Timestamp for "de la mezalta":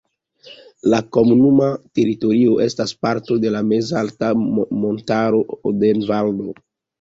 3.45-4.31